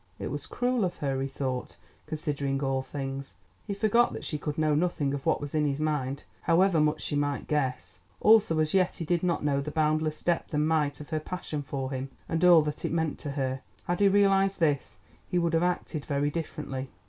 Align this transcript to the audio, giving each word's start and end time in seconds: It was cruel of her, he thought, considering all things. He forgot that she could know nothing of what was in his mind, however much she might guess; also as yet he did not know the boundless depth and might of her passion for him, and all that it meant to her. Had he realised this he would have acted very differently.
It 0.17 0.31
was 0.31 0.47
cruel 0.47 0.83
of 0.83 0.97
her, 0.97 1.21
he 1.21 1.27
thought, 1.27 1.77
considering 2.07 2.63
all 2.63 2.81
things. 2.81 3.35
He 3.67 3.75
forgot 3.75 4.13
that 4.13 4.25
she 4.25 4.39
could 4.39 4.57
know 4.57 4.73
nothing 4.73 5.13
of 5.13 5.27
what 5.27 5.39
was 5.39 5.53
in 5.53 5.67
his 5.67 5.79
mind, 5.79 6.23
however 6.41 6.79
much 6.79 7.03
she 7.03 7.15
might 7.15 7.45
guess; 7.47 7.99
also 8.19 8.57
as 8.57 8.73
yet 8.73 8.95
he 8.95 9.05
did 9.05 9.21
not 9.21 9.43
know 9.45 9.61
the 9.61 9.69
boundless 9.69 10.23
depth 10.23 10.51
and 10.55 10.67
might 10.67 11.01
of 11.01 11.11
her 11.11 11.19
passion 11.19 11.61
for 11.61 11.91
him, 11.91 12.09
and 12.27 12.43
all 12.43 12.63
that 12.63 12.83
it 12.83 12.91
meant 12.91 13.19
to 13.19 13.33
her. 13.33 13.61
Had 13.83 13.99
he 13.99 14.07
realised 14.07 14.59
this 14.59 14.97
he 15.29 15.37
would 15.37 15.53
have 15.53 15.61
acted 15.61 16.03
very 16.05 16.31
differently. 16.31 16.89